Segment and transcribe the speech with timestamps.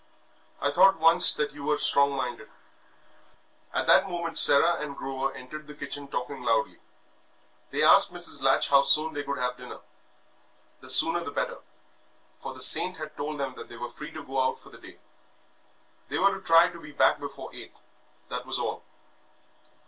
[0.59, 2.49] I thought once that you were strong minded"
[3.75, 6.79] At that moment Sarah and Grover entered the kitchen talking loudly.
[7.69, 8.41] They asked Mrs.
[8.41, 9.77] Latch how soon they could have dinner
[10.79, 11.59] the sooner the better,
[12.41, 14.79] for the Saint had told them that they were free to go out for the
[14.79, 14.97] day.
[16.09, 17.75] They were to try to be back before eight,
[18.29, 18.83] that was all.